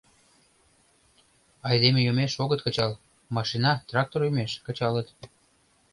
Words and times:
Айдеме 1.67 1.99
йомеш— 2.03 2.31
огыт 2.43 2.61
кычал, 2.65 2.91
машина, 3.35 3.71
трактор 3.89 4.21
йомеш— 4.23 4.51
кычалыт. 4.65 5.07